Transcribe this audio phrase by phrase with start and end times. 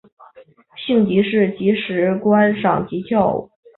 [0.83, 3.51] 兴趣是即时观赏及跳舞。